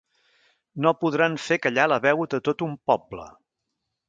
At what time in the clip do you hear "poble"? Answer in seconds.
2.93-3.29